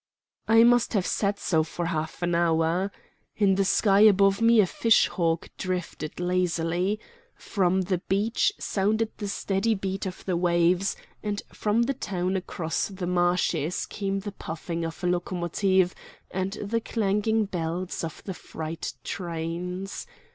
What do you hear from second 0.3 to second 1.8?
I must have sat so